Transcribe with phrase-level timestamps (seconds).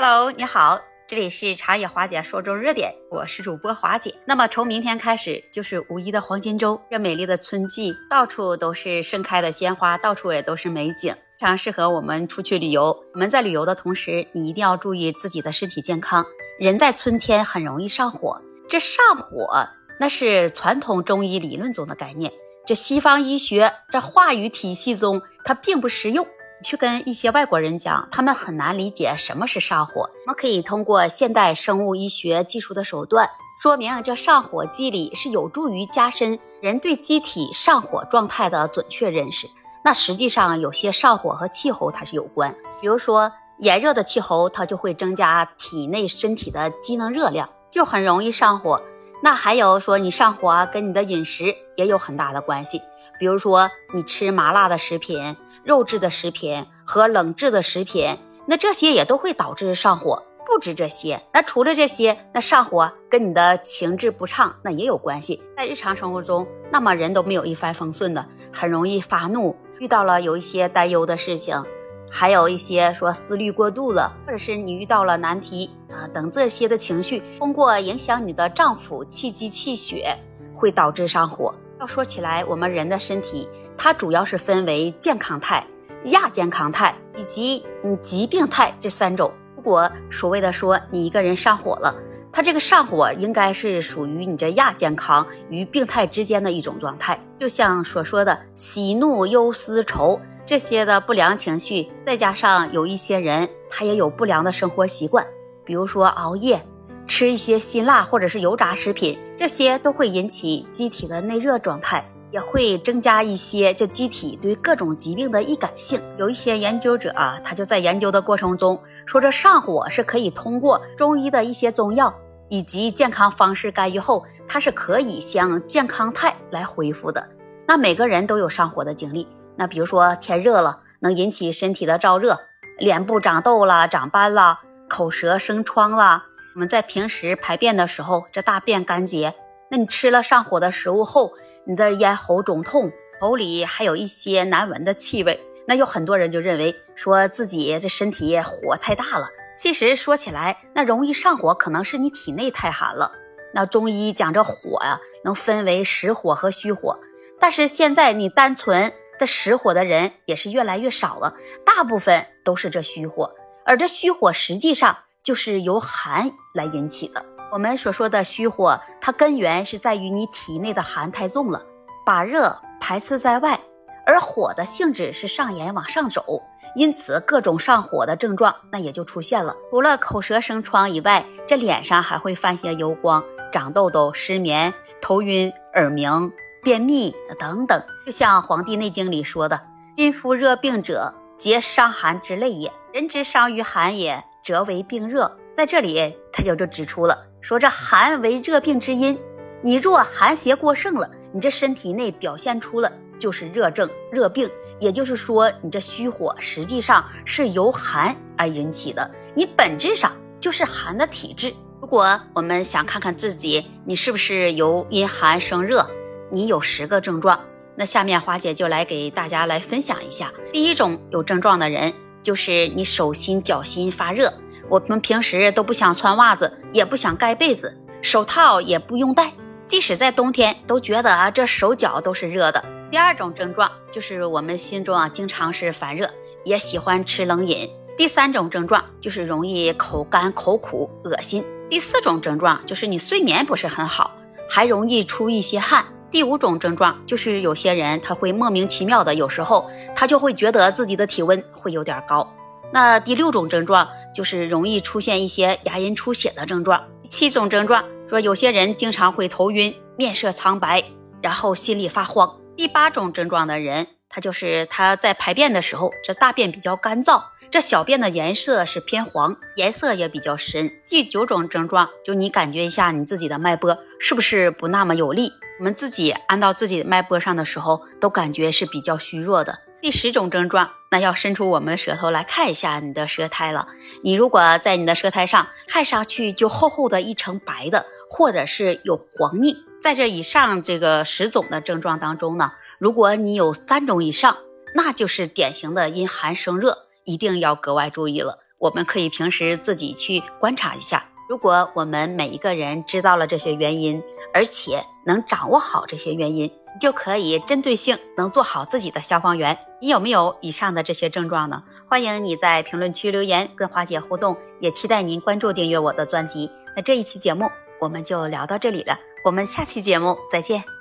[0.00, 4.14] Hello，你好，这里是茶叶华姐说中热点，我是主播华姐。
[4.24, 12.96] 那么从明天开始就是五一的黄金周，这美丽的春季，到处都是盛开的鲜花，到处也都是美景，非常适合我们出去旅游。
[13.12, 16.24] 我们在旅游的同时，你一定要注意自己的身体健康。
[16.60, 19.66] 人在春天很容易上火，这上火
[19.98, 22.32] 那是传统中医理论中的概念，
[22.64, 26.24] 这西方医学这话语体系中它并不实用。
[26.62, 30.02] 去跟一些外国人讲，他们很难理解什么是上火。
[30.02, 33.28] 我们可以通过现代生物医学技术的手段，
[33.62, 39.48] 说明这上火机理是有助于加深人对机体上火状态的准确认识。
[39.84, 48.82] 那实际上有些上火和气候它是有关，比如说炎热的气候，它就会增加体内身体的机能热量，就很容易上火。
[49.22, 52.82] 那还有说你上火跟你的饮食也有很大的关系，
[53.18, 55.36] 比如说你吃麻辣的食品。
[55.68, 60.24] 肉质的食品和冷制的食品，那这些也都会导致上火。
[60.46, 65.42] 不止这些，那除了这些，那上火跟你的情志不畅那也有关系。
[65.58, 71.62] 在日常生活中，那么人都没有一帆风顺的，很容易发怒，遇到了有一些担忧的事情，
[72.10, 80.16] 还有一些说思虑过度了，或者是你遇到了难题啊等这些的情绪，通过影响你的脏腑、气机、气血，
[80.54, 81.54] 会导致上火。
[81.78, 83.46] 要说起来，我们人的身体，
[83.78, 85.66] 它主要是分为健康态、
[86.06, 89.32] 亚健康态以及嗯疾病态这三种。
[89.56, 91.94] 如果所谓的说你一个人上火了，
[92.32, 97.18] 它这个上火应该是属于你这亚健康与病态之间的一种状态。
[97.38, 105.24] 就像所说的喜怒忧思愁这些的不良情绪，再加上有一些人他也有不良的生活习惯，
[105.64, 106.60] 比如说熬夜。
[107.06, 116.00] 吃一些辛辣或者是油炸食品，这些都会引起机体的内热状态，也会增加一些就机体对各种疾病的易感性。
[116.16, 122.14] 有一些研究者啊，他就在研究的过程中说，这上火是可以通过中医的一些中药
[122.48, 127.28] 以及健康方式干预后，它是可以向健康态来恢复的。
[127.66, 132.38] 那每个人都有上火的经历，那比如说天热了，能引起身体的燥热，
[132.78, 136.24] 脸部长痘啦、长斑啦，口舌生疮啦。
[136.54, 139.34] 我们在平时排便的时候，这大便干结，
[139.70, 141.32] 那你吃了上火的食物后，
[141.64, 142.90] 你的咽喉肿痛，
[143.20, 149.28] 口里还有一些难闻的气味，那有很多人就认为说自己这身体火太大了。
[149.56, 153.12] 其实说起来，那容易上火可能是你体内太寒了。
[153.52, 156.98] 那中医讲这火呀，能分为实火和虚火，
[157.38, 164.96] 但是现在你单纯的实火的人也是越来越少了，大部分都是这虚火，而这虚火实际上。
[165.20, 167.22] 就是由寒来引起的。
[167.50, 171.62] 我们所说的虚火，它根源是在于你体内的寒太重了，
[172.04, 173.58] 把热排斥在外，
[174.04, 176.42] 而火的性质是上炎往上走，
[176.74, 179.56] 因此各种上火的症状那也就出现了。
[179.70, 186.30] 除了口舌生疮以外，这脸上还会泛些油光、长痘痘、失眠、头晕、耳鸣、
[186.62, 187.82] 便秘等等。
[188.04, 189.58] 就像《黄帝内经》里说的
[189.96, 192.70] ：“今夫热病者，皆伤寒之类也。
[192.92, 199.18] 人之伤于寒也。”则为病热，在这里他就就指出了，说这寒为热病之因，
[199.60, 204.48] 你若寒邪过盛了，你这身体内表现出了就是热症、热病，
[204.78, 211.52] 也就是说你这虚火实际上是由寒而引起的，你本质上就是寒的体质。
[211.80, 215.84] 如果我们想看看自己，你是不是由阴寒生热，
[216.30, 217.40] 你有十个症状，
[217.74, 220.32] 那下面花姐就来给大家来分享一下。
[220.52, 221.92] 第一种有症状的人。
[222.20, 224.30] 就是你手心脚心发热，
[224.68, 229.32] 我们平时都不想穿袜子，也不想盖被子，手套也不用戴，
[229.66, 232.64] 即使在冬天都觉得啊这手脚都是热的。
[232.90, 236.08] 第二种症状就是我们心中啊经常是烦热，
[236.44, 237.68] 也喜欢吃冷饮。
[237.96, 241.44] 第三种症状就是容易口干口苦恶心。
[241.68, 244.10] 第四种症状就是你睡眠不是很好，
[244.48, 245.84] 还容易出一些汗。
[246.10, 252.26] 第五种症状就是有些人他会莫名其妙的，有时候他就会觉得自己的体温会有点高。
[252.72, 256.84] 那第六种症状就是容易出现一些牙龈出血的症状。
[257.08, 260.84] 七种症状说有些人经常会头晕、面色苍白，
[261.22, 262.38] 然后心里发慌。
[262.56, 270.70] 第八种症状的人，他就是他在排便的时候，这大便比较干燥，这小便的颜色是偏黄，颜色也比较深。
[270.86, 275.32] 第九种症状就你感觉一下你自己的脉搏是不是不那么有力？
[275.58, 279.58] 我们自己按到自己脉搏上的时候，都感觉是比较虚弱的。
[279.80, 283.68] 第十种症状，那要伸出我们的舌头来看一下你的舌苔了。
[284.02, 294.38] 你如果在你的舌苔上看上去就厚厚的一层白的，或者是有黄腻，在这以上这个十种的症状当中呢，如果你有三种以上，
[294.74, 298.40] 那就是典型的阴寒生热，一定要格外注意了。
[298.58, 301.06] 我们可以平时自己去观察一下。
[301.28, 304.02] 如果我们每一个人知道了这些原因，
[304.34, 306.50] 而且能掌握好这些原因，
[306.80, 309.58] 就可以针对性能做好自己的消防员。
[309.80, 311.62] 你有没有以上的这些症状呢？
[311.88, 316.50] 欢迎你在评论区留言跟花姐互动，也期待您关注订阅我的专辑。
[316.76, 317.50] 那这一期节目
[317.80, 320.77] 我们就聊到这里了，我们下期节目再见。